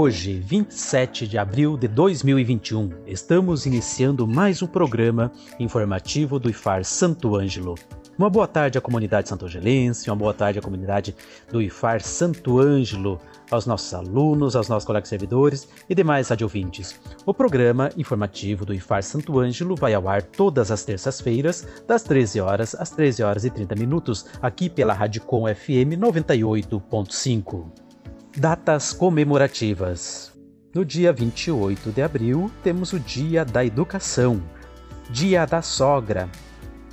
[0.00, 7.34] Hoje, 27 de abril de 2021, estamos iniciando mais um programa informativo do IFAR Santo
[7.34, 7.74] Ângelo.
[8.16, 11.16] Uma boa tarde à comunidade santo-angelense, uma boa tarde à comunidade
[11.50, 17.00] do IFAR Santo Ângelo, aos nossos alunos, aos nossos colegas servidores e demais radiovintes.
[17.26, 22.40] O programa informativo do IFAR Santo Ângelo vai ao ar todas as terças-feiras, das 13
[22.40, 27.87] horas às 13 horas e 30 minutos, aqui pela Radicom FM 98.5.
[28.38, 30.32] Datas comemorativas.
[30.72, 34.40] No dia 28 de abril, temos o Dia da Educação,
[35.10, 36.28] Dia da Sogra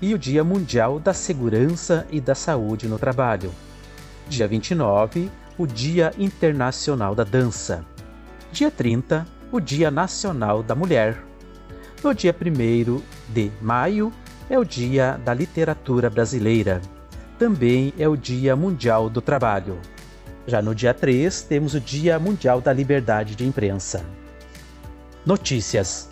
[0.02, 3.54] e o Dia Mundial da Segurança e da Saúde no Trabalho.
[4.28, 7.86] Dia 29, o Dia Internacional da Dança.
[8.52, 11.24] Dia 30, o Dia Nacional da Mulher.
[12.04, 14.12] No dia 1 de maio,
[14.50, 16.82] é o Dia da Literatura Brasileira.
[17.38, 19.78] Também é o Dia Mundial do Trabalho.
[20.48, 24.06] Já no dia 3, temos o Dia Mundial da Liberdade de Imprensa.
[25.26, 26.08] Notícias: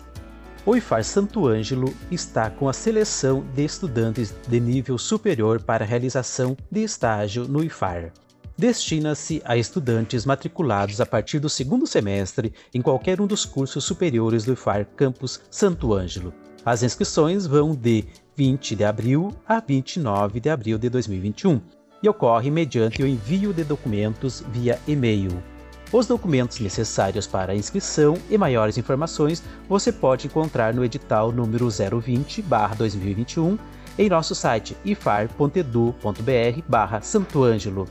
[0.66, 6.56] O IFAR Santo Ângelo está com a seleção de estudantes de nível superior para realização
[6.68, 8.12] de estágio no IFAR.
[8.58, 14.44] Destina-se a estudantes matriculados a partir do segundo semestre em qualquer um dos cursos superiores
[14.44, 16.34] do IFAR Campus Santo Ângelo.
[16.64, 18.04] As inscrições vão de
[18.36, 21.60] 20 de abril a 29 de abril de 2021
[22.04, 25.42] e ocorre mediante o envio de documentos via e-mail.
[25.90, 31.66] Os documentos necessários para a inscrição e maiores informações você pode encontrar no edital número
[31.68, 33.58] 020/2021
[33.98, 37.88] em nosso site ifar.edu.br/santo ângelo.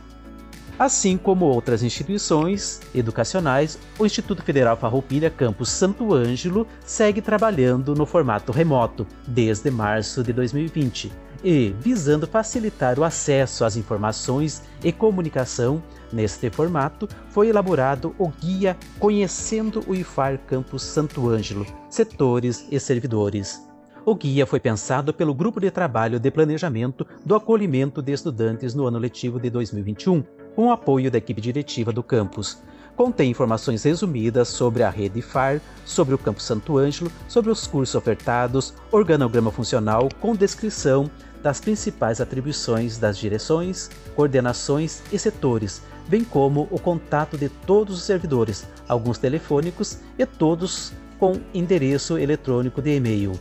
[0.77, 8.05] Assim como outras instituições educacionais, o Instituto Federal Farroupilha Campus Santo Ângelo segue trabalhando no
[8.05, 15.83] formato remoto desde março de 2020 e, visando facilitar o acesso às informações e comunicação
[16.11, 23.67] neste formato, foi elaborado o guia Conhecendo o IFAR Campus Santo Ângelo, setores e servidores.
[24.05, 28.85] O guia foi pensado pelo Grupo de Trabalho de Planejamento do Acolhimento de Estudantes no
[28.85, 30.23] ano letivo de 2021,
[30.55, 32.61] com o apoio da equipe diretiva do campus,
[32.95, 37.95] Contém informações resumidas sobre a rede FAR, sobre o Campo Santo Ângelo, sobre os cursos
[37.95, 41.09] ofertados, organograma funcional com descrição
[41.43, 48.03] das principais atribuições das direções, coordenações e setores, bem como o contato de todos os
[48.03, 53.33] servidores, alguns telefônicos e todos com endereço eletrônico de e-mail.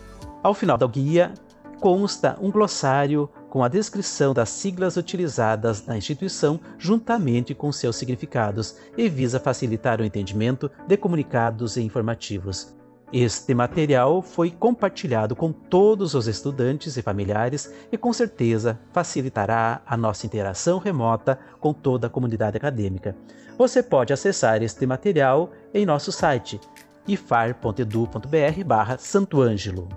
[0.42, 1.32] Ao final da guia
[1.80, 8.76] consta um glossário com a descrição das siglas utilizadas na instituição juntamente com seus significados
[8.96, 12.74] e visa facilitar o entendimento de comunicados e informativos.
[13.12, 19.98] Este material foi compartilhado com todos os estudantes e familiares e com certeza facilitará a
[19.98, 23.14] nossa interação remota com toda a comunidade acadêmica.
[23.58, 26.58] Você pode acessar este material em nosso site
[27.06, 29.90] ifar.edu.br/santo ângelo.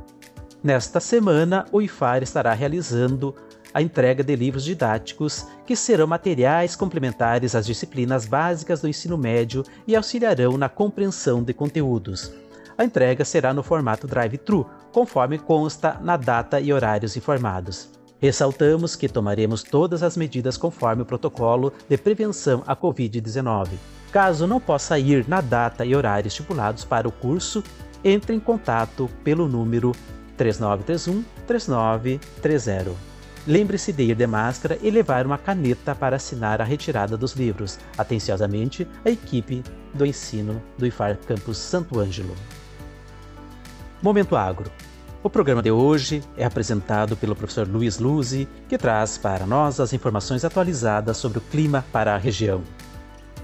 [0.62, 3.34] Nesta semana, o IFAR estará realizando
[3.74, 9.64] a entrega de livros didáticos que serão materiais complementares às disciplinas básicas do ensino médio
[9.88, 12.34] e auxiliarão na compreensão de conteúdos.
[12.78, 17.90] A entrega será no formato drive-thru, conforme consta na data e horários informados.
[18.20, 23.70] Ressaltamos que tomaremos todas as medidas conforme o protocolo de prevenção à Covid-19.
[24.12, 27.64] Caso não possa ir na data e horário estipulados para o curso,
[28.04, 29.92] entre em contato pelo número
[30.38, 32.92] 3931 3930.
[33.48, 37.78] Lembre-se de ir de máscara e levar uma caneta para assinar a retirada dos livros.
[37.98, 39.64] Atenciosamente, a equipe
[39.94, 42.36] do ensino do IFAR Campus Santo Ângelo.
[44.06, 44.72] Momento Agro.
[45.24, 49.94] O programa de hoje é apresentado pelo professor Luiz Luzi, que traz para nós as
[49.94, 52.62] informações atualizadas sobre o clima para a região.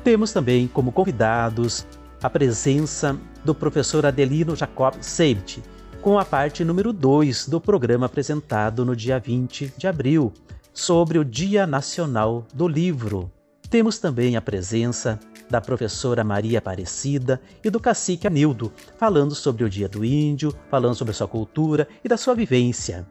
[0.04, 1.88] Temos também como convidados
[2.22, 5.64] a presença do professor Adelino Jacob Seibt,
[6.00, 10.32] com a parte número 2 do programa apresentado no dia 20 de abril,
[10.72, 13.32] sobre o Dia Nacional do Livro.
[13.68, 15.20] Temos também a presença
[15.52, 20.96] da professora Maria Aparecida e do cacique Anildo, falando sobre o Dia do Índio, falando
[20.96, 23.06] sobre a sua cultura e da sua vivência.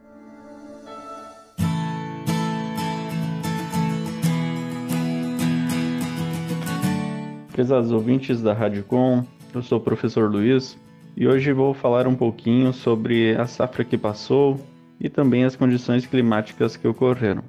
[7.53, 9.23] Pesados ouvintes da Rádio Com,
[9.53, 10.75] eu sou o professor Luiz
[11.15, 14.59] e hoje vou falar um pouquinho sobre a safra que passou
[14.99, 17.43] e também as condições climáticas que ocorreram.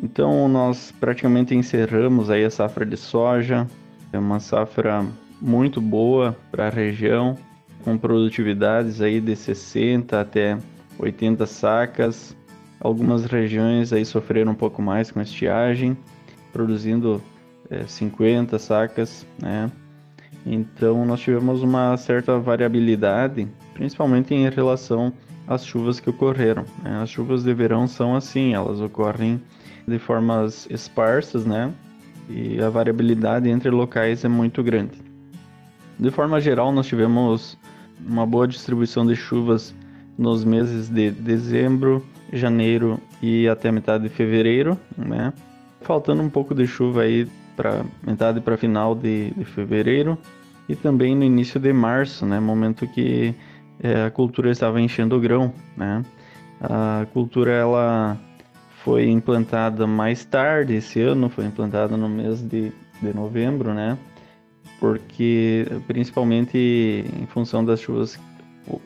[0.00, 3.66] Então nós praticamente encerramos aí a safra de soja,
[4.16, 5.06] é uma safra
[5.40, 7.36] muito boa para a região,
[7.84, 10.58] com produtividades aí de 60 até
[10.98, 12.34] 80 sacas.
[12.80, 15.96] Algumas regiões aí sofreram um pouco mais com estiagem,
[16.52, 17.22] produzindo
[17.70, 19.70] é, 50 sacas, né?
[20.44, 25.12] Então nós tivemos uma certa variabilidade, principalmente em relação
[25.46, 26.64] às chuvas que ocorreram.
[26.82, 27.02] Né?
[27.02, 29.42] As chuvas de verão são assim, elas ocorrem
[29.86, 31.72] de formas esparsas, né?
[32.28, 35.00] E a variabilidade entre locais é muito grande.
[35.98, 37.58] De forma geral, nós tivemos
[38.04, 39.74] uma boa distribuição de chuvas
[40.18, 45.32] nos meses de dezembro, janeiro e até metade de fevereiro, né?
[45.82, 50.18] Faltando um pouco de chuva aí para metade para final de, de, fevereiro
[50.68, 52.40] e também no início de março, né?
[52.40, 53.34] Momento que
[53.80, 56.02] é, a cultura estava enchendo o grão, né?
[56.60, 58.18] A cultura ela
[58.86, 62.70] foi implantada mais tarde esse ano, foi implantada no mês de,
[63.02, 63.98] de novembro, né?
[64.78, 68.16] Porque principalmente em função das chuvas,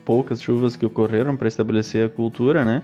[0.03, 2.81] poucas chuvas que ocorreram para estabelecer a cultura, né?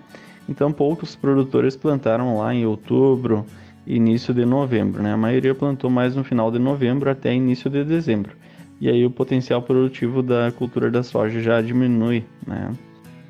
[0.48, 3.48] Então poucos produtores plantaram lá em outubro,
[3.88, 5.12] início de novembro, né?
[5.14, 8.38] A maioria plantou mais no final de novembro até início de dezembro.
[8.80, 12.72] E aí o potencial produtivo da cultura da soja já diminui, né?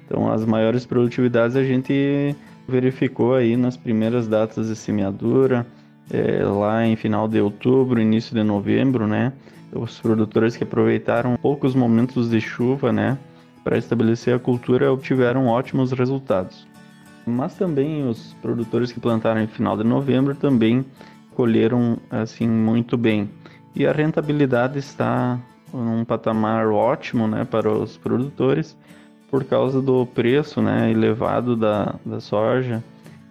[0.05, 2.35] Então as maiores produtividades a gente
[2.67, 5.65] verificou aí nas primeiras datas de semeadura,
[6.11, 9.33] é, lá em final de outubro, início de novembro, né?
[9.71, 13.17] Os produtores que aproveitaram poucos momentos de chuva, né,
[13.63, 16.65] para estabelecer a cultura obtiveram ótimos resultados.
[17.25, 20.85] Mas também os produtores que plantaram em final de novembro também
[21.35, 23.29] colheram assim muito bem.
[23.75, 25.37] E a rentabilidade está
[25.73, 28.77] num patamar ótimo, né, para os produtores
[29.29, 32.83] por causa do preço né, elevado da, da soja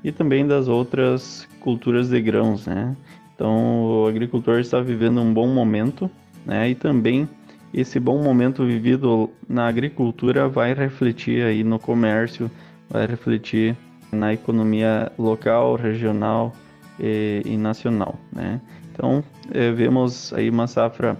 [0.05, 2.67] e também das outras culturas de grãos.
[2.67, 2.97] Né?
[3.35, 6.11] Então o agricultor está vivendo um bom momento
[6.45, 7.29] né, e também
[7.73, 12.51] esse bom momento vivido na agricultura vai refletir aí no comércio,
[12.89, 13.77] vai refletir
[14.13, 16.53] na economia local, regional
[16.99, 18.15] e, e nacional.
[18.33, 18.61] Né?
[18.93, 21.17] Então é, vemos aí uma safra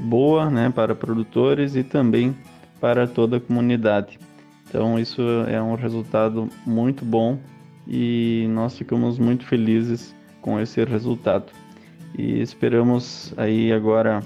[0.00, 2.34] boa né, para produtores e também
[2.82, 4.18] para toda a comunidade.
[4.68, 7.38] Então isso é um resultado muito bom
[7.86, 11.52] e nós ficamos muito felizes com esse resultado.
[12.18, 14.20] E esperamos aí agora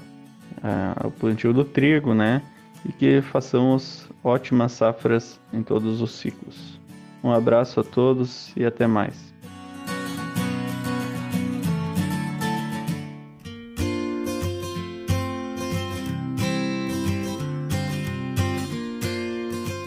[0.56, 2.40] uh, o plantio do trigo, né?
[2.86, 6.80] E que façamos ótimas safras em todos os ciclos.
[7.22, 9.35] Um abraço a todos e até mais.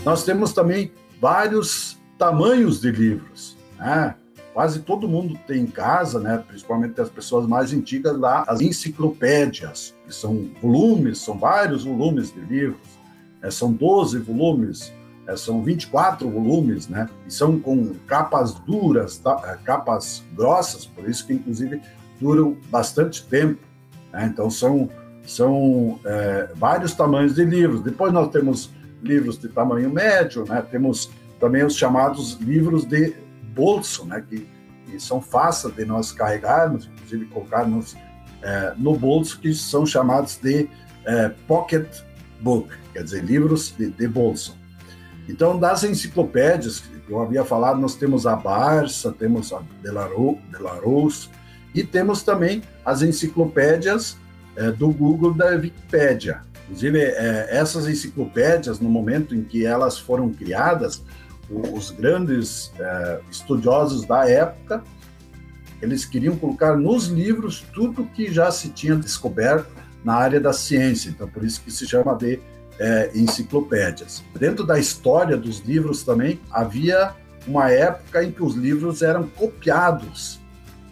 [0.10, 0.92] Nós temos também
[1.22, 3.56] vários tamanhos de livros.
[3.78, 4.16] Né?
[4.56, 6.44] Quase todo mundo tem em casa, né?
[6.48, 12.40] principalmente as pessoas mais antigas, lá as enciclopédias, que são volumes, são vários volumes de
[12.40, 12.82] livros.
[13.44, 14.92] É, são 12 volumes,
[15.28, 17.08] é, são 24 volumes, né?
[17.28, 19.40] E são com capas duras, tá?
[19.46, 21.80] É, capas grossas, por isso que inclusive
[22.20, 23.62] duram bastante tempo.
[24.12, 24.26] Né?
[24.34, 24.90] Então são,
[25.24, 27.84] são é, vários tamanhos de livros.
[27.84, 30.62] Depois nós temos livros de tamanho médio, né?
[30.62, 33.16] Temos também os chamados livros de
[33.54, 34.24] bolso, né?
[34.28, 34.48] Que,
[34.86, 37.96] que são fáceis de nós carregarmos, inclusive colocarmos
[38.42, 40.70] é, no bolso, que são chamados de
[41.06, 41.88] é, pocket
[42.42, 44.58] book, quer dizer, livros de, de bolso.
[45.28, 51.30] Então, das enciclopédias que eu havia falado, nós temos a Barça, temos a Delarose
[51.74, 54.18] e temos também as enciclopédias
[54.56, 56.42] é, do Google da Wikipédia.
[56.70, 61.04] Inclusive, é, essas enciclopédias, no momento em que elas foram criadas,
[61.50, 64.84] os grandes é, estudiosos da época,
[65.82, 69.68] eles queriam colocar nos livros tudo que já se tinha descoberto
[70.04, 71.10] na área da ciência.
[71.10, 72.40] Então, por isso que se chama de
[72.78, 74.24] é, enciclopédias.
[74.38, 77.16] Dentro da história dos livros também, havia
[77.48, 80.40] uma época em que os livros eram copiados.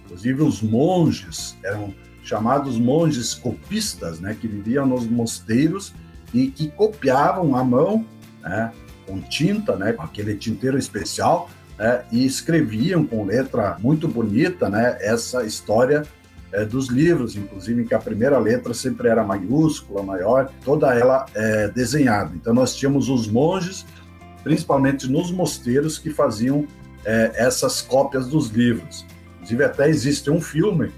[0.06, 1.94] Inclusive, os monges eram
[2.28, 5.94] chamados monges copistas, né, que viviam nos mosteiros
[6.34, 8.06] e que copiavam à mão,
[8.42, 8.72] né,
[9.06, 14.98] com tinta, né, com aquele tinteiro especial, né, e escreviam com letra muito bonita, né,
[15.00, 16.04] essa história
[16.52, 21.70] é, dos livros, inclusive que a primeira letra sempre era maiúscula, maior, toda ela é
[21.70, 22.32] desenhada.
[22.36, 23.86] Então nós tínhamos os monges,
[24.44, 26.66] principalmente nos mosteiros, que faziam
[27.06, 29.06] é, essas cópias dos livros.
[29.36, 30.92] Inclusive até existe um filme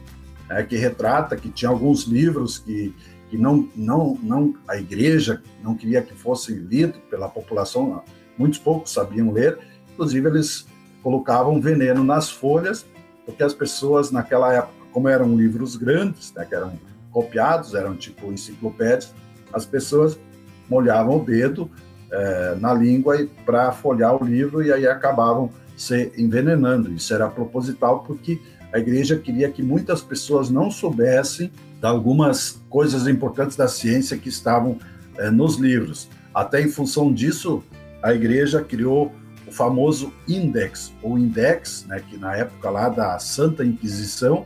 [0.49, 2.93] né, que retrata que tinha alguns livros que,
[3.29, 8.03] que não, não, não, a igreja não queria que fosse lido pela população,
[8.37, 9.59] muitos poucos sabiam ler,
[9.93, 10.67] inclusive eles
[11.03, 12.85] colocavam veneno nas folhas,
[13.25, 16.73] porque as pessoas naquela época, como eram livros grandes, né, que eram
[17.11, 19.13] copiados, eram tipo enciclopédias,
[19.53, 20.19] as pessoas
[20.67, 21.69] molhavam o dedo
[22.11, 26.91] é, na língua para folhar o livro e aí acabavam se envenenando.
[26.91, 28.39] Isso era proposital porque
[28.71, 34.29] a igreja queria que muitas pessoas não soubessem de algumas coisas importantes da ciência que
[34.29, 34.77] estavam
[35.17, 36.09] é, nos livros.
[36.33, 37.63] Até em função disso,
[38.01, 39.13] a igreja criou
[39.47, 44.45] o famoso Index, ou Index, né, que na época lá da Santa Inquisição,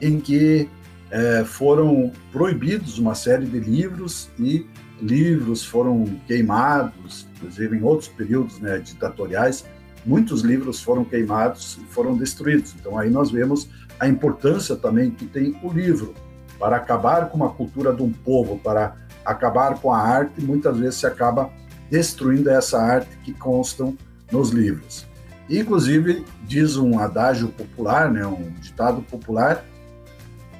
[0.00, 0.68] em que
[1.10, 4.66] é, foram proibidos uma série de livros e
[5.00, 9.64] livros foram queimados, inclusive em outros períodos né, ditatoriais,
[10.04, 12.74] muitos livros foram queimados e foram destruídos.
[12.78, 13.68] Então aí nós vemos
[13.98, 16.14] a importância também que tem o livro
[16.58, 20.96] para acabar com a cultura de um povo, para acabar com a arte, muitas vezes
[20.96, 21.50] se acaba
[21.90, 23.96] destruindo essa arte que constam
[24.30, 25.06] nos livros.
[25.48, 29.64] Inclusive, diz um adágio popular, né, um ditado popular,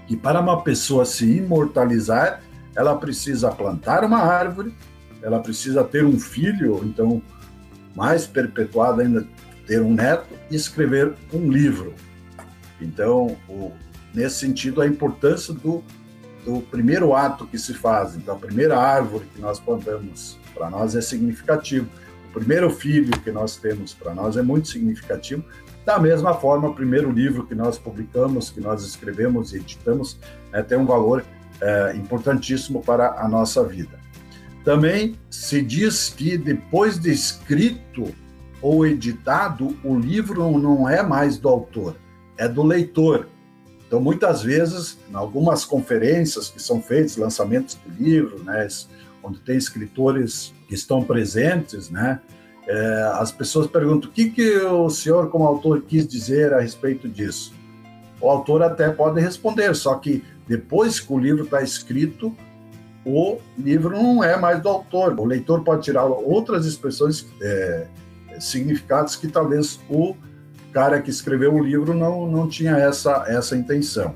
[0.06, 2.42] que para uma pessoa se imortalizar,
[2.76, 4.74] ela precisa plantar uma árvore,
[5.22, 7.22] ela precisa ter um filho, então,
[7.94, 9.26] mais perpetuado ainda,
[9.66, 11.94] ter um neto e escrever um livro.
[12.80, 13.72] Então, o,
[14.12, 15.82] nesse sentido, a importância do,
[16.44, 18.14] do primeiro ato que se faz.
[18.14, 21.88] Então, a primeira árvore que nós plantamos, para nós é significativo
[22.34, 25.44] primeiro filho que nós temos para nós é muito significativo.
[25.86, 30.18] Da mesma forma, o primeiro livro que nós publicamos, que nós escrevemos e editamos,
[30.52, 31.24] é, tem um valor
[31.60, 34.03] é, importantíssimo para a nossa vida.
[34.64, 38.14] Também se diz que depois de escrito
[38.62, 41.97] ou editado, o livro não é mais do autor,
[42.38, 43.28] é do leitor.
[43.87, 48.66] Então, muitas vezes, em algumas conferências que são feitas, lançamentos de livros, né,
[49.23, 52.21] onde tem escritores que estão presentes, né?
[52.66, 57.06] É, as pessoas perguntam o que, que o senhor, como autor, quis dizer a respeito
[57.06, 57.52] disso.
[58.18, 62.35] O autor até pode responder, só que depois que o livro está escrito,
[63.04, 65.18] o livro não é mais do autor.
[65.18, 67.87] O leitor pode tirar outras expressões, é,
[68.40, 70.14] significados que talvez o
[70.73, 74.14] cara que escreveu o livro não, não tinha essa, essa intenção.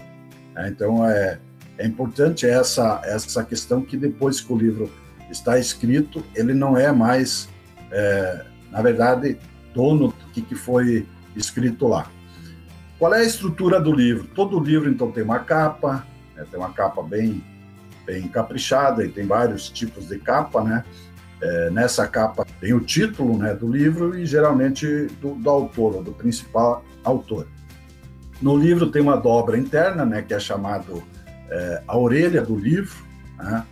[0.57, 1.39] É, então, é,
[1.77, 4.91] é importante essa, essa questão que depois que o livro
[5.31, 7.49] está escrito, ele não é mais,
[7.93, 9.39] é, na verdade,
[9.75, 12.11] dono do que, que foi escrito lá.
[12.99, 14.27] Qual é a estrutura do livro?
[14.35, 16.05] Todo livro, então, tem uma capa,
[16.35, 17.45] né, tem uma capa bem,
[18.09, 20.83] bem caprichada, e tem vários tipos de capa, né?
[21.41, 26.03] É, nessa capa tem o título né, do livro e geralmente do, do autor, ou
[26.03, 27.47] do principal autor.
[28.43, 31.01] No livro tem uma dobra interna, né, que é chamado
[31.49, 32.97] é, a orelha do livro,
[33.37, 33.65] né?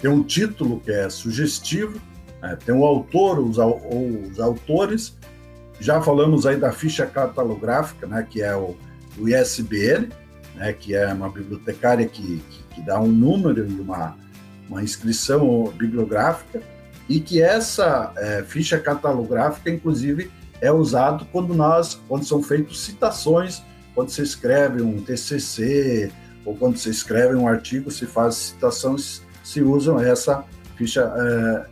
[0.00, 1.98] tem um título que é sugestivo,
[2.42, 2.58] né?
[2.66, 5.16] tem o autor, os, os, autores,
[5.80, 8.26] já falamos aí da ficha catalográfica, né?
[8.28, 8.76] que é o,
[9.18, 10.10] o ISBN,
[10.56, 10.72] né?
[10.72, 14.16] que é uma bibliotecária que, que, que dá um número e uma,
[14.68, 16.62] uma inscrição bibliográfica,
[17.08, 23.62] e que essa é, ficha catalográfica, inclusive, é usado quando nós, quando são feitas citações,
[23.94, 26.10] quando se escreve um TCC,
[26.44, 30.44] ou quando se escreve um artigo, se faz citações, se usam essa
[30.76, 31.66] ficha é,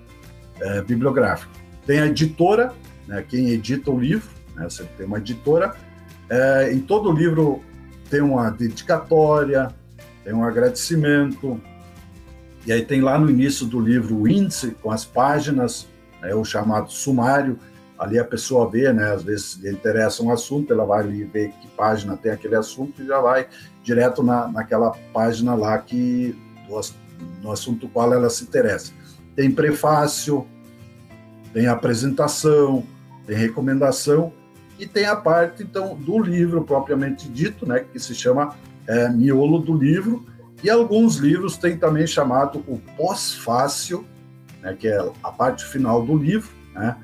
[0.61, 1.51] é, bibliográfica.
[1.87, 2.73] Tem a editora,
[3.07, 5.75] né, quem edita o livro, né, você tem uma editora.
[6.29, 7.63] É, em todo livro
[8.09, 9.69] tem uma dedicatória,
[10.25, 11.61] tem um agradecimento,
[12.67, 15.87] e aí tem lá no início do livro o índice com as páginas,
[16.23, 17.59] né, o chamado sumário,
[17.99, 21.51] ali a pessoa vê, né, às vezes lhe interessa um assunto, ela vai ali ver
[21.61, 23.47] que página tem aquele assunto e já vai
[23.83, 26.35] direto na, naquela página lá que
[27.43, 28.93] no assunto qual ela se interessa.
[29.37, 30.47] Tem prefácio,
[31.53, 32.85] tem apresentação,
[33.27, 34.33] tem recomendação
[34.79, 38.55] e tem a parte então do livro propriamente dito, né, que se chama
[38.87, 40.25] é, miolo do livro.
[40.63, 44.05] E alguns livros têm também chamado o pós-fácil,
[44.63, 46.97] né, que é a parte final do livro, né,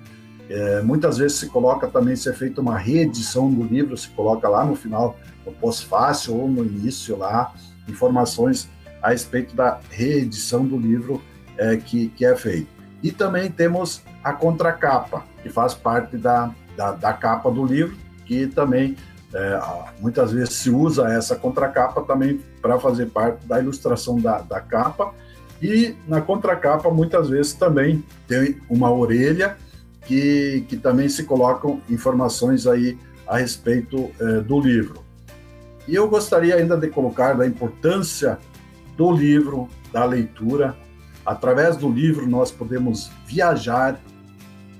[0.48, 4.48] é, muitas vezes se coloca também, se é feita uma reedição do livro, se coloca
[4.48, 7.54] lá no final, no pós-fácil ou no início lá,
[7.88, 8.68] informações
[9.00, 11.22] a respeito da reedição do livro
[11.56, 12.68] é, que, que é feito.
[13.00, 17.94] E também temos a contracapa, que faz parte da, da, da capa do livro,
[18.24, 18.96] que também
[19.34, 19.60] é,
[20.00, 25.12] muitas vezes se usa essa contracapa também para fazer parte da ilustração da, da capa.
[25.60, 29.58] E na contracapa, muitas vezes também tem uma orelha
[30.06, 32.96] que, que também se colocam informações aí
[33.28, 35.04] a respeito eh, do livro.
[35.86, 38.38] E eu gostaria ainda de colocar da importância
[38.96, 40.74] do livro, da leitura.
[41.26, 44.00] Através do livro, nós podemos viajar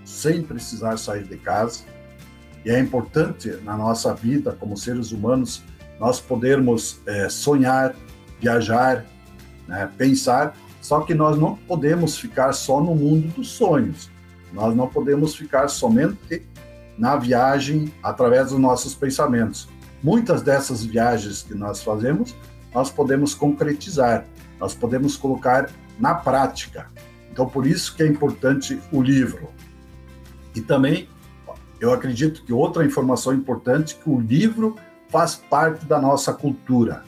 [0.02, 1.89] sem precisar sair de casa.
[2.64, 5.62] E é importante na nossa vida, como seres humanos,
[5.98, 7.94] nós podermos é, sonhar,
[8.40, 9.04] viajar,
[9.66, 14.10] né, pensar, só que nós não podemos ficar só no mundo dos sonhos.
[14.52, 16.42] Nós não podemos ficar somente
[16.98, 19.68] na viagem através dos nossos pensamentos.
[20.02, 22.34] Muitas dessas viagens que nós fazemos,
[22.74, 24.24] nós podemos concretizar,
[24.58, 26.86] nós podemos colocar na prática.
[27.30, 29.48] Então, por isso que é importante o livro.
[30.54, 31.08] E também,
[31.80, 34.76] eu acredito que outra informação importante que o livro
[35.08, 37.02] faz parte da nossa cultura.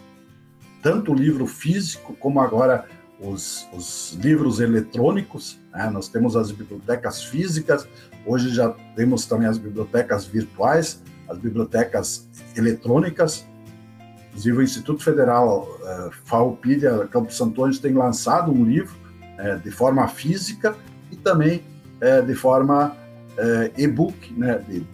[0.83, 2.87] Tanto o livro físico como agora
[3.21, 5.89] os, os livros eletrônicos, né?
[5.91, 7.87] nós temos as bibliotecas físicas,
[8.27, 13.47] hoje já temos também as bibliotecas virtuais, as bibliotecas eletrônicas.
[14.31, 18.97] Inclusive, o Instituto Federal uh, Farroupilha Campos Anjo tem lançado um livro
[19.39, 20.75] uh, de forma física
[21.11, 21.63] e também
[22.01, 22.97] uh, de forma
[23.77, 24.59] e-book, né?
[24.69, 24.85] De,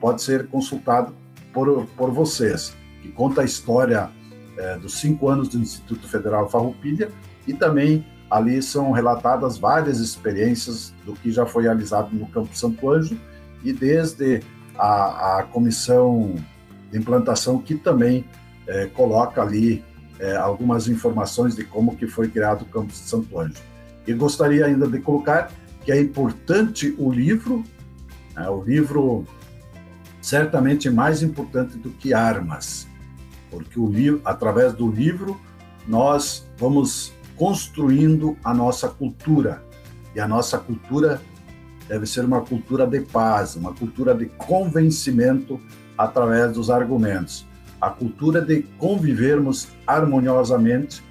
[0.00, 1.14] pode ser consultado
[1.52, 4.10] por, por vocês, que conta a história
[4.80, 7.10] dos cinco anos do Instituto Federal Farroupilha
[7.46, 12.90] e também ali são relatadas várias experiências do que já foi realizado no Campo Santo
[12.90, 13.18] Anjo
[13.64, 14.42] e desde
[14.76, 16.34] a, a comissão
[16.90, 18.24] de implantação que também
[18.66, 19.84] é, coloca ali
[20.18, 23.62] é, algumas informações de como que foi criado o Campo Santo Anjo.
[24.06, 25.50] E gostaria ainda de colocar
[25.84, 27.64] que é importante o livro,
[28.38, 29.24] né, o livro
[30.20, 32.86] certamente mais importante do que armas,
[33.50, 35.40] porque o livro, através do livro
[35.86, 39.62] nós vamos construindo a nossa cultura.
[40.14, 41.20] E a nossa cultura
[41.88, 45.60] deve ser uma cultura de paz, uma cultura de convencimento
[45.96, 47.46] através dos argumentos.
[47.80, 51.02] A cultura de convivermos harmoniosamente,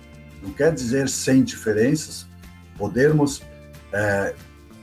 [0.43, 2.27] não quer dizer sem diferenças,
[2.77, 3.41] podermos
[3.91, 4.35] é,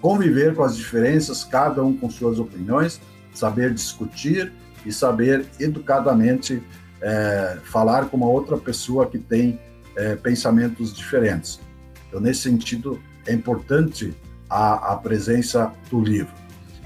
[0.04, 3.00] conviver com as diferenças, cada um com suas opiniões,
[3.32, 4.52] saber discutir
[4.84, 6.62] e saber educadamente
[7.00, 9.58] é, falar com uma outra pessoa que tem
[9.96, 11.58] é, pensamentos diferentes.
[12.06, 14.14] Então, nesse sentido, é importante
[14.50, 16.34] a, a presença do livro.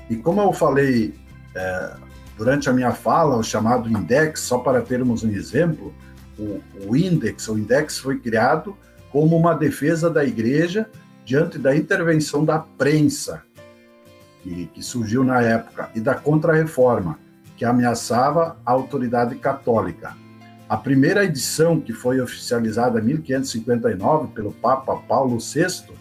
[0.08, 1.12] E como eu falei
[1.56, 1.96] é,
[2.36, 5.92] durante a minha fala, o chamado index, só para termos um exemplo,
[6.38, 8.76] o, o index, o index foi criado
[9.10, 10.88] como uma defesa da igreja
[11.28, 13.42] diante da intervenção da prensa,
[14.42, 17.18] que, que surgiu na época, e da contra-reforma,
[17.54, 20.16] que ameaçava a autoridade católica.
[20.66, 25.92] A primeira edição, que foi oficializada em 1559 pelo Papa Paulo VI,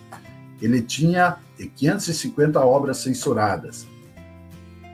[0.62, 1.40] ele tinha
[1.76, 3.86] 550 obras censuradas.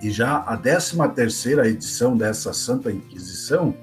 [0.02, 3.76] E já a 13ª edição dessa Santa Inquisição,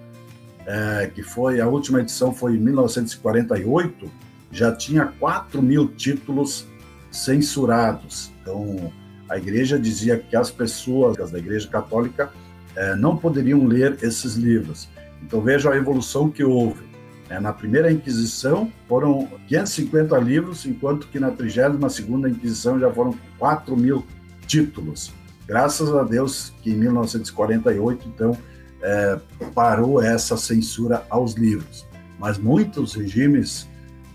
[0.66, 4.10] é, que foi a última edição foi em 1948,
[4.50, 6.66] já tinha 4 mil títulos
[7.10, 8.30] censurados.
[8.40, 8.92] Então,
[9.28, 12.32] a igreja dizia que as pessoas da igreja católica
[12.74, 14.88] é, não poderiam ler esses livros.
[15.22, 16.88] Então veja a evolução que houve.
[17.28, 23.76] É, na primeira Inquisição foram 550 livros, enquanto que na 32ª Inquisição já foram 4
[23.76, 24.04] mil
[24.46, 25.12] títulos.
[25.46, 28.36] Graças a Deus que em 1948, então,
[28.82, 29.18] é,
[29.54, 31.86] parou essa censura aos livros.
[32.18, 33.68] Mas muitos regimes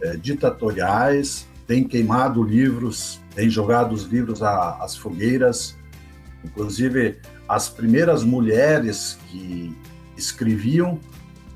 [0.06, 5.76] é, ditatoriais têm queimado livros, têm jogado os livros às fogueiras.
[6.44, 9.76] Inclusive, as primeiras mulheres que
[10.16, 11.00] escreviam.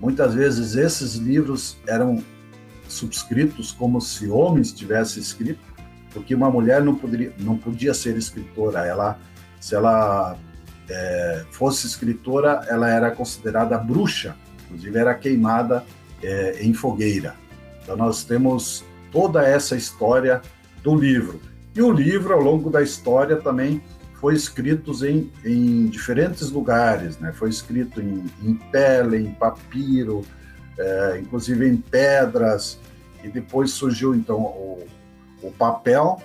[0.01, 2.23] Muitas vezes esses livros eram
[2.87, 5.59] subscritos como se homens tivessem escrito,
[6.11, 8.85] porque uma mulher não poderia, não podia ser escritora.
[8.85, 9.19] Ela,
[9.59, 10.37] se ela
[10.89, 14.35] é, fosse escritora, ela era considerada bruxa,
[14.65, 15.85] inclusive era queimada
[16.23, 17.35] é, em fogueira.
[17.89, 20.43] Então nós temos toda essa história
[20.83, 21.41] do livro.
[21.73, 23.81] E o livro, ao longo da história, também
[24.13, 27.33] foi escrito em, em diferentes lugares, né?
[27.33, 30.23] Foi escrito em, em pele, em papiro,
[30.77, 32.77] é, inclusive em pedras,
[33.23, 34.85] e depois surgiu então o,
[35.41, 36.21] o papel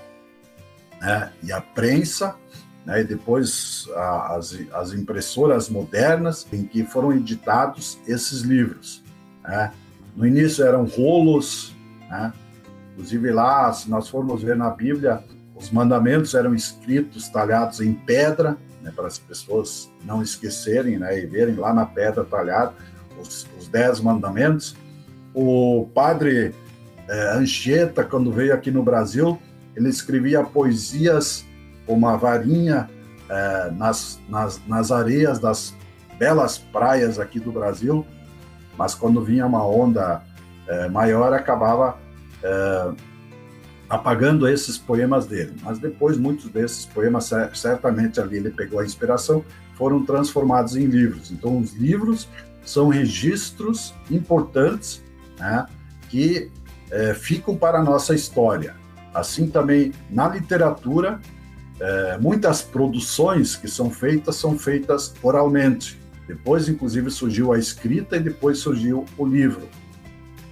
[1.01, 1.33] né?
[1.43, 2.37] e a prensa,
[2.85, 3.01] né?
[3.01, 9.03] e depois a, as, as impressoras modernas em que foram editados esses livros.
[9.43, 9.73] Né?
[10.15, 11.75] No início eram rolos,
[12.09, 12.33] né?
[12.93, 15.23] inclusive lá, se nós formos ver na Bíblia,
[15.55, 21.27] os mandamentos eram escritos, talhados em pedra, né, para as pessoas não esquecerem né, e
[21.27, 22.75] verem lá na pedra talhado
[23.21, 24.77] os, os dez mandamentos.
[25.33, 26.55] O padre
[27.09, 29.39] é, Anchieta, quando veio aqui no Brasil,
[29.75, 31.45] ele escrevia poesias
[31.87, 32.89] com uma varinha
[33.29, 35.75] é, nas, nas, nas areias das
[36.19, 38.07] belas praias aqui do Brasil,
[38.79, 40.23] mas quando vinha uma onda
[40.67, 41.99] é, maior, acabava
[42.43, 42.93] é,
[43.89, 45.55] apagando esses poemas dele.
[45.63, 49.45] Mas depois, muitos desses poemas, certamente ali ele pegou a inspiração,
[49.77, 51.31] foram transformados em livros.
[51.31, 52.29] Então, os livros
[52.65, 55.03] são registros importantes
[55.39, 55.67] né,
[56.09, 56.51] que
[56.91, 58.75] é, ficam para a nossa história.
[59.13, 61.21] Assim também na literatura,
[61.81, 65.99] é, muitas produções que são feitas são feitas oralmente.
[66.27, 69.69] Depois, inclusive, surgiu a escrita e depois surgiu o livro.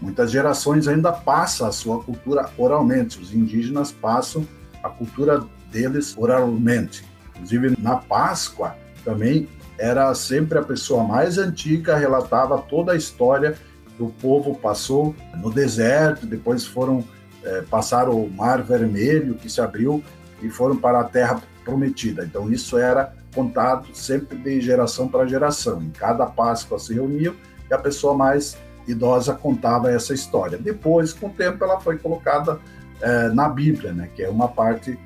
[0.01, 3.21] Muitas gerações ainda passam a sua cultura oralmente.
[3.21, 4.47] Os indígenas passam
[4.83, 7.05] a cultura deles oralmente.
[7.35, 13.57] Inclusive, na Páscoa, também era sempre a pessoa mais antiga, relatava toda a história
[13.97, 17.05] que o povo passou no deserto, depois foram
[17.45, 20.03] é, passaram o Mar Vermelho, que se abriu,
[20.41, 22.25] e foram para a Terra Prometida.
[22.25, 25.83] Então, isso era contado sempre de geração para geração.
[25.83, 27.35] Em cada Páscoa se reuniam
[27.71, 30.59] e a pessoa mais idosa contava essa história.
[30.59, 32.61] Depois, com o tempo, ela foi colocada
[33.01, 34.99] é, na Bíblia, né, que é uma parte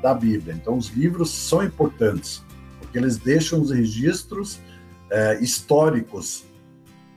[0.00, 0.54] da Bíblia.
[0.54, 2.42] Então, os livros são importantes
[2.92, 4.60] porque eles deixam os registros
[5.10, 6.44] é, históricos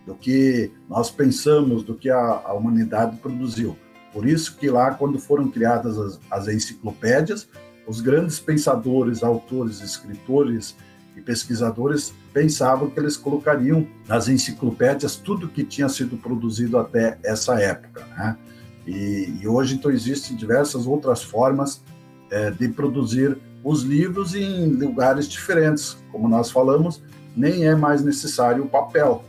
[0.06, 3.76] do que nós pensamos, do que a, a, humanidade produziu.
[4.14, 7.50] Por isso que lá, quando foram criadas as, as enciclopédias,
[7.88, 10.76] os grandes pensadores, autores, escritores
[11.16, 17.60] e pesquisadores pensavam que eles colocariam nas enciclopédias tudo que tinha sido produzido até essa
[17.60, 18.06] época.
[18.18, 18.38] Né?
[18.86, 21.82] E, e hoje, então, existem diversas outras formas
[22.30, 25.98] é, de produzir os livros em lugares diferentes.
[26.12, 27.02] Como nós falamos,
[27.36, 29.24] nem é mais necessário o papel.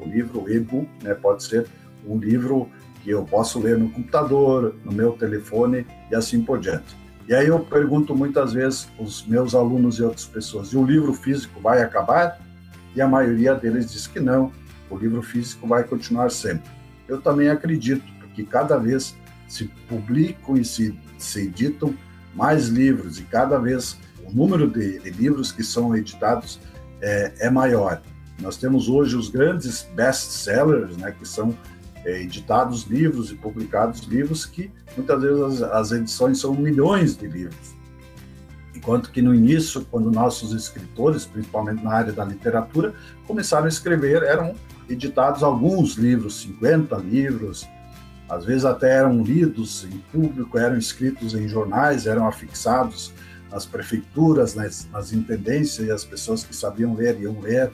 [0.00, 1.66] O livro e-book né, pode ser
[2.06, 2.68] um livro
[3.02, 7.03] que eu posso ler no computador, no meu telefone e assim por diante.
[7.26, 11.12] E aí eu pergunto muitas vezes os meus alunos e outras pessoas: e o livro
[11.14, 12.38] físico vai acabar?
[12.94, 14.52] E a maioria deles diz que não,
[14.90, 16.70] o livro físico vai continuar sempre.
[17.08, 19.16] Eu também acredito, porque cada vez
[19.48, 21.94] se publicam e se, se editam
[22.34, 26.60] mais livros e cada vez o número de, de livros que são editados
[27.00, 28.02] é, é, maior.
[28.40, 31.54] Nós temos hoje os grandes best-sellers, né, que são
[32.04, 37.26] é, editados livros e publicados livros que muitas vezes as, as edições são milhões de
[37.26, 37.74] livros.
[38.74, 42.92] Enquanto que no início, quando nossos escritores, principalmente na área da literatura,
[43.26, 44.54] começaram a escrever, eram
[44.88, 47.66] editados alguns livros, 50 livros,
[48.28, 53.12] às vezes até eram lidos em público, eram escritos em jornais, eram afixados
[53.50, 57.70] nas prefeituras, nas, nas intendências, e as pessoas que sabiam ler iam ler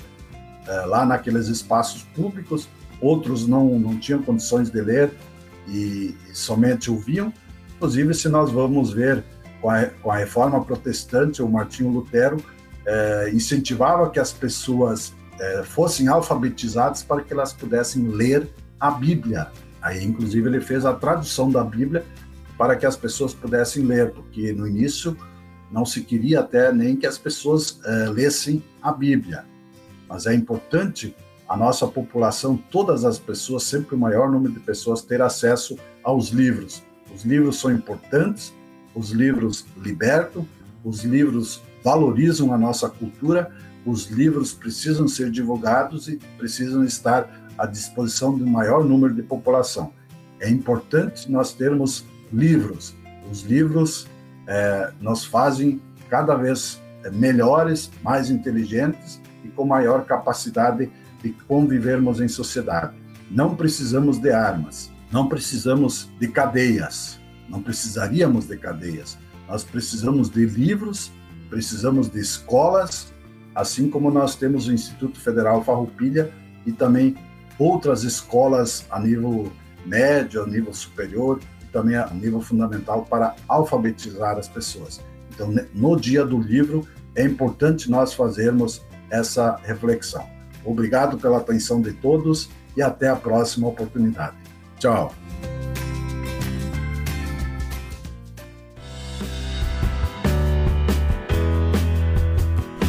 [0.66, 2.68] é, lá naqueles espaços públicos.
[3.00, 5.12] Outros não, não tinham condições de ler
[5.68, 7.32] e, e somente ouviam.
[7.76, 9.24] Inclusive, se nós vamos ver
[9.60, 12.36] com a, com a reforma protestante, o Martinho Lutero
[12.86, 19.50] é, incentivava que as pessoas é, fossem alfabetizadas para que elas pudessem ler a Bíblia,
[19.82, 22.04] Aí, inclusive, ele fez a tradução da Bíblia
[22.58, 25.16] para que as pessoas pudessem ler, porque no início
[25.70, 29.44] não se queria até nem que as pessoas é, lessem a Bíblia.
[30.08, 31.14] Mas é importante
[31.50, 36.28] a nossa população, todas as pessoas, sempre o maior número de pessoas, ter acesso aos
[36.28, 36.80] livros.
[37.12, 38.54] Os livros são importantes,
[38.94, 40.46] os livros libertam,
[40.84, 43.50] os livros valorizam a nossa cultura,
[43.84, 49.92] os livros precisam ser divulgados e precisam estar à disposição do maior número de população.
[50.38, 52.94] É importante nós termos livros.
[53.28, 54.06] Os livros
[54.46, 60.88] é, nos fazem cada vez é, melhores, mais inteligentes e com maior capacidade
[61.22, 62.94] de convivermos em sociedade.
[63.30, 69.18] Não precisamos de armas, não precisamos de cadeias, não precisaríamos de cadeias.
[69.48, 71.10] Nós precisamos de livros,
[71.48, 73.12] precisamos de escolas,
[73.54, 76.32] assim como nós temos o Instituto Federal Farroupilha
[76.64, 77.16] e também
[77.58, 79.52] outras escolas a nível
[79.84, 85.00] médio, a nível superior e também a nível fundamental para alfabetizar as pessoas.
[85.32, 90.39] Então, no dia do livro, é importante nós fazermos essa reflexão.
[90.64, 94.36] Obrigado pela atenção de todos e até a próxima oportunidade.
[94.78, 95.14] Tchau.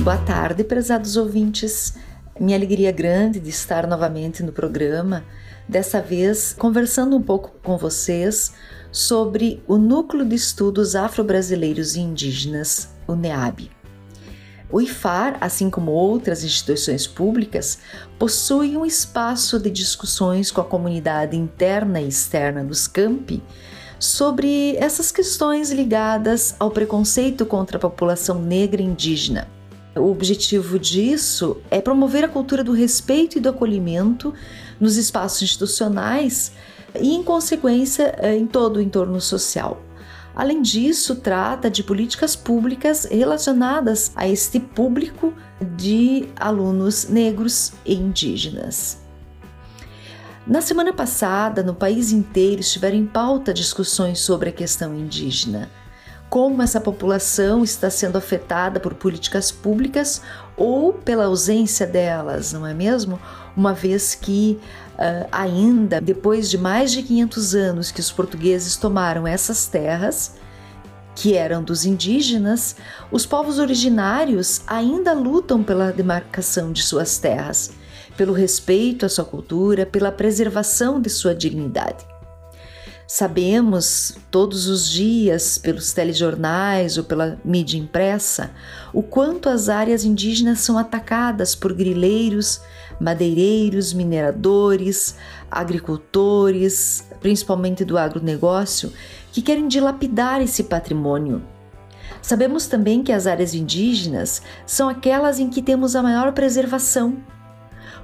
[0.03, 1.95] Boa tarde, prezados ouvintes.
[2.39, 5.23] Minha alegria é grande de estar novamente no programa,
[5.69, 8.51] dessa vez conversando um pouco com vocês
[8.91, 13.81] sobre o Núcleo de Estudos Afro-Brasileiros e Indígenas, o NEAB.
[14.71, 17.79] O IFAR, assim como outras instituições públicas,
[18.17, 23.43] possui um espaço de discussões com a comunidade interna e externa dos campi
[23.99, 29.47] sobre essas questões ligadas ao preconceito contra a população negra e indígena
[29.95, 34.34] O objetivo disso é promover a cultura do respeito e do acolhimento
[34.79, 36.53] nos espaços institucionais
[36.99, 39.90] e, em consequência, em todo o entorno social.
[40.36, 45.34] Além disso, trata de políticas públicas relacionadas a este público
[45.76, 49.00] de alunos negros e indígenas.
[50.48, 55.70] Na semana passada, no país inteiro estiveram em pauta discussões sobre a questão indígena.
[56.30, 60.22] Como essa população está sendo afetada por políticas públicas
[60.58, 63.20] ou pela ausência delas, não é mesmo?
[63.56, 64.58] Uma vez que
[65.01, 70.35] uh, ainda depois de mais de 500 anos que os portugueses tomaram essas terras,
[71.15, 72.75] que eram dos indígenas,
[73.11, 77.71] os povos originários ainda lutam pela demarcação de suas terras,
[78.15, 82.11] pelo respeito à sua cultura, pela preservação de sua dignidade.
[83.13, 88.52] Sabemos todos os dias, pelos telejornais ou pela mídia impressa,
[88.93, 92.62] o quanto as áreas indígenas são atacadas por grileiros,
[93.02, 95.17] madeireiros, mineradores,
[95.52, 98.93] agricultores, principalmente do agronegócio,
[99.34, 101.43] que querem dilapidar esse patrimônio.
[102.21, 107.21] Sabemos também que as áreas indígenas são aquelas em que temos a maior preservação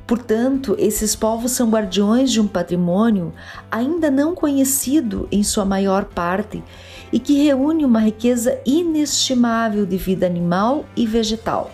[0.07, 3.33] Portanto, esses povos são guardiões de um patrimônio
[3.69, 6.63] ainda não conhecido em sua maior parte
[7.11, 11.71] e que reúne uma riqueza inestimável de vida animal e vegetal,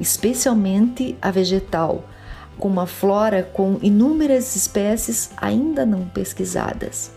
[0.00, 2.02] especialmente a vegetal,
[2.58, 7.12] com uma flora com inúmeras espécies ainda não pesquisadas.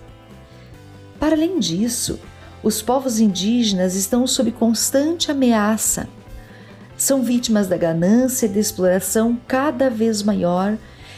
[1.17, 2.19] Para além disso,
[2.61, 6.09] os povos indígenas estão sob constante ameaça
[6.97, 10.77] são vítimas da ganância e da exploração cada vez maior,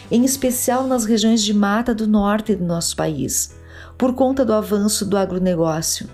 [0.09, 3.55] em especial nas regiões de mata do norte do nosso país,
[3.97, 6.09] por conta do avanço do agronegócio.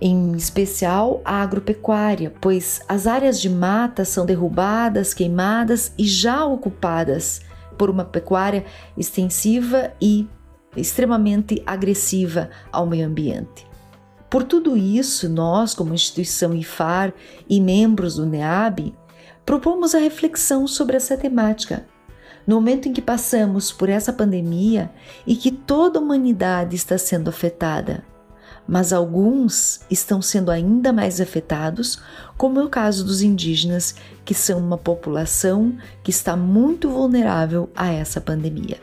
[0.00, 7.42] Em especial a agropecuária, pois as áreas de mata são derrubadas, queimadas e já ocupadas
[7.78, 8.64] por uma pecuária
[8.96, 10.28] extensiva e
[10.76, 13.73] extremamente agressiva ao meio ambiente.
[14.34, 17.14] Por tudo isso, nós, como instituição IFAR
[17.48, 18.92] e membros do NEAB,
[19.46, 21.86] propomos a reflexão sobre essa temática.
[22.44, 24.90] No momento em que passamos por essa pandemia
[25.24, 28.02] e que toda a humanidade está sendo afetada,
[28.66, 32.02] mas alguns estão sendo ainda mais afetados,
[32.36, 33.94] como é o caso dos indígenas,
[34.24, 38.80] que são uma população que está muito vulnerável a essa pandemia.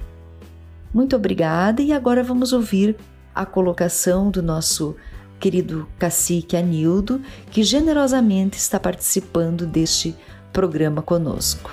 [0.94, 2.96] Muito obrigada e agora vamos ouvir
[3.36, 4.96] a colocação do nosso
[5.42, 10.16] querido cacique Anildo, que generosamente está participando deste
[10.54, 11.72] programa conosco.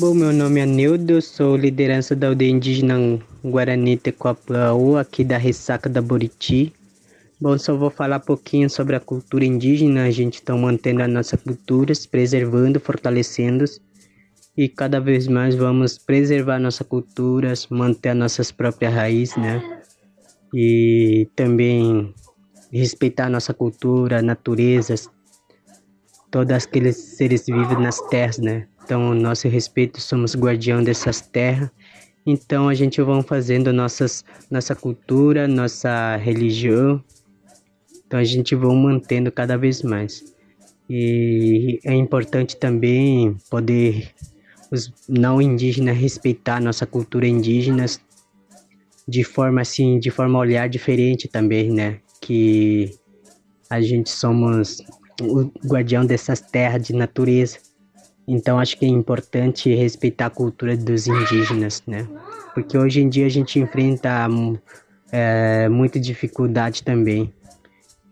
[0.00, 2.96] Bom, meu nome é Nildo, sou liderança da aldeia indígena
[3.44, 6.72] Guarani Tecoapuaú, aqui da Ressaca da Buriti.
[7.40, 10.04] Bom, só vou falar um pouquinho sobre a cultura indígena.
[10.04, 13.64] A gente está mantendo a nossa cultura, preservando, fortalecendo
[14.56, 19.80] e cada vez mais vamos preservar nossa cultura, manter as nossas próprias raízes, né?
[20.52, 22.14] E também
[22.72, 24.94] respeitar nossa cultura, natureza,
[26.30, 28.68] todos aqueles seres vivos nas terras, né?
[28.84, 31.70] Então, nosso respeito, somos guardião dessas terras.
[32.26, 37.02] Então, a gente vai fazendo nossas, nossa cultura, nossa religião.
[38.06, 40.34] Então, a gente vai mantendo cada vez mais.
[40.88, 44.12] E é importante também poder
[44.74, 47.86] os não indígenas respeitar nossa cultura indígena
[49.06, 51.98] de forma assim, de forma olhar diferente também, né?
[52.20, 52.90] Que
[53.70, 54.78] a gente somos
[55.20, 57.58] o guardião dessas terras de natureza.
[58.26, 62.06] Então acho que é importante respeitar a cultura dos indígenas, né?
[62.54, 64.28] Porque hoje em dia a gente enfrenta
[65.12, 67.32] é, muita dificuldade também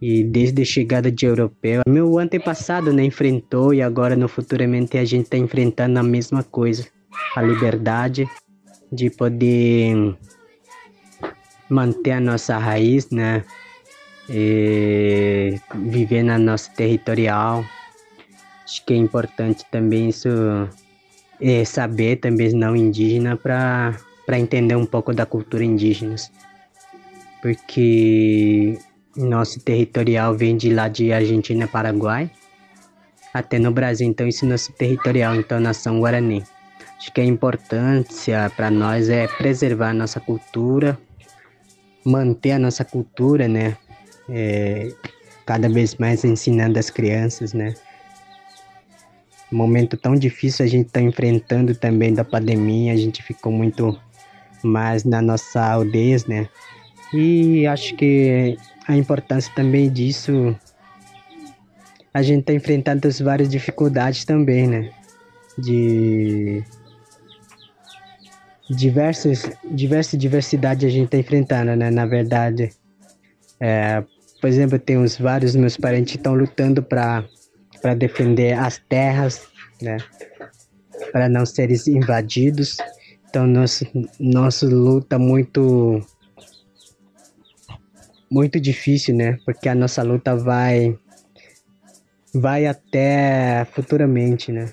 [0.02, 5.04] e desde a chegada de europeu, meu antepassado né, enfrentou e agora no futuramente a
[5.04, 6.88] gente está enfrentando a mesma coisa,
[7.36, 8.28] a liberdade
[8.90, 10.16] de poder
[11.70, 13.44] manter a nossa raiz, né,
[14.28, 17.64] e viver na nossa territorial.
[18.64, 20.28] Acho que é importante também isso
[21.40, 23.96] é saber também não indígena para
[24.32, 26.16] entender um pouco da cultura indígena,
[27.40, 28.78] porque
[29.16, 32.30] nosso territorial vem de lá de Argentina, Paraguai,
[33.32, 34.06] até no Brasil.
[34.06, 36.42] Então, isso é nosso territorial, então, nação Guarani.
[36.98, 40.98] Acho que a importância para nós é preservar a nossa cultura,
[42.04, 43.76] manter a nossa cultura, né?
[44.28, 44.92] É,
[45.44, 47.74] cada vez mais ensinando as crianças, né?
[49.50, 53.98] Momento tão difícil a gente está enfrentando também da pandemia, a gente ficou muito
[54.62, 56.48] mais na nossa aldeia, né?
[57.12, 60.56] E acho que a importância também disso,
[62.12, 64.90] a gente está enfrentando várias dificuldades também, né?
[65.58, 66.62] De
[68.70, 71.90] diversas, diversas diversidades a gente está enfrentando, né?
[71.90, 72.70] Na verdade,
[73.60, 74.02] é,
[74.40, 77.24] por exemplo, tem uns vários meus parentes que estão lutando para
[77.82, 79.42] para defender as terras,
[79.82, 79.98] né?
[81.10, 82.76] Para não serem invadidos.
[83.28, 83.84] Então, nosso,
[84.20, 86.00] nossa luta muito
[88.32, 89.38] muito difícil, né?
[89.44, 90.96] Porque a nossa luta vai
[92.34, 94.72] vai até futuramente, né?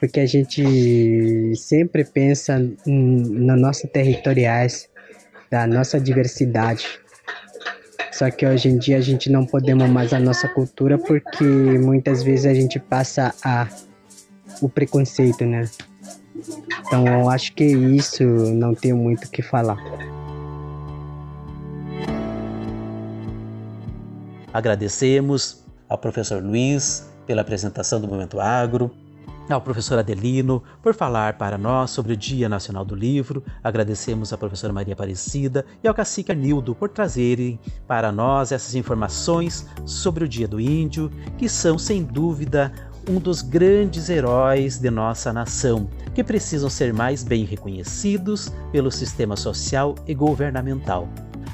[0.00, 4.88] Porque a gente sempre pensa nas nossas territoriais,
[5.48, 6.86] da nossa diversidade.
[8.10, 12.24] Só que hoje em dia a gente não podemos mais a nossa cultura porque muitas
[12.24, 13.68] vezes a gente passa a
[14.60, 15.68] o preconceito, né?
[16.80, 19.78] Então eu acho que isso não tenho muito o que falar.
[24.58, 28.90] Agradecemos ao professor Luiz pela apresentação do Momento Agro,
[29.48, 33.44] ao professor Adelino por falar para nós sobre o Dia Nacional do Livro.
[33.62, 39.64] Agradecemos à professora Maria Aparecida e ao cacique Arnildo por trazerem para nós essas informações
[39.86, 42.72] sobre o Dia do Índio, que são, sem dúvida,
[43.08, 49.36] um dos grandes heróis de nossa nação, que precisam ser mais bem reconhecidos pelo sistema
[49.36, 51.08] social e governamental.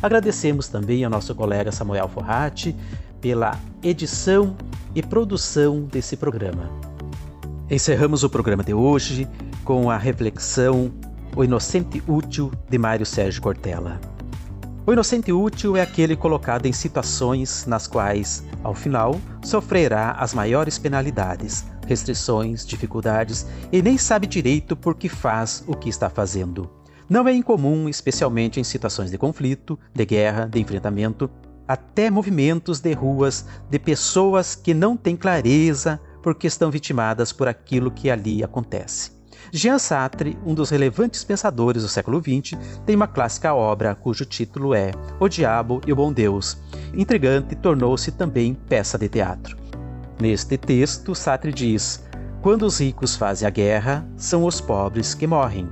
[0.04, 2.76] Agradecemos também ao nosso colega Samuel Forratti
[3.22, 4.54] pela edição
[4.94, 6.68] e produção desse programa.
[7.70, 9.26] Encerramos o programa de hoje
[9.64, 10.92] com a reflexão
[11.34, 13.98] O Inocente Útil de Mário Sérgio Cortella.
[14.86, 20.78] O inocente útil é aquele colocado em situações nas quais, ao final, sofrerá as maiores
[20.78, 26.83] penalidades, restrições, dificuldades e nem sabe direito por que faz o que está fazendo.
[27.08, 31.30] Não é incomum, especialmente em situações de conflito, de guerra, de enfrentamento,
[31.66, 37.90] até movimentos de ruas de pessoas que não têm clareza porque estão vitimadas por aquilo
[37.90, 39.12] que ali acontece.
[39.52, 44.74] Jean Sartre, um dos relevantes pensadores do século XX, tem uma clássica obra cujo título
[44.74, 44.90] é
[45.20, 46.56] O Diabo e o Bom Deus.
[46.94, 49.56] Intrigante, tornou-se também peça de teatro.
[50.20, 52.02] Neste texto, Sartre diz:
[52.40, 55.68] Quando os ricos fazem a guerra, são os pobres que morrem.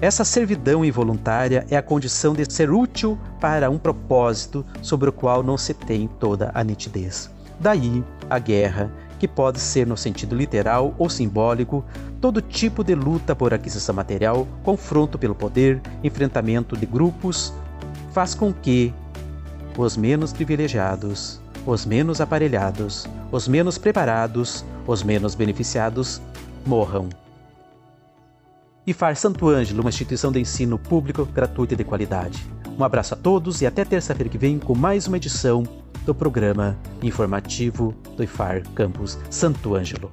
[0.00, 5.42] Essa servidão involuntária é a condição de ser útil para um propósito sobre o qual
[5.42, 7.30] não se tem toda a nitidez.
[7.58, 11.82] Daí a guerra que pode ser no sentido literal ou simbólico,
[12.20, 17.52] todo tipo de luta por aquisição material, confronto pelo poder, enfrentamento de grupos,
[18.12, 18.92] faz com que
[19.78, 26.20] os menos privilegiados, os menos aparelhados, os menos preparados, os menos beneficiados
[26.66, 27.08] morram.
[28.86, 32.46] IFAR Santo Ângelo, uma instituição de ensino público, gratuito e de qualidade.
[32.78, 35.64] Um abraço a todos e até terça-feira que vem com mais uma edição
[36.04, 40.12] do programa informativo do IFAR Campus Santo Ângelo.